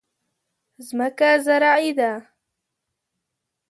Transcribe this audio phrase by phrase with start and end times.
[0.87, 2.11] ځمکه زرعي ده.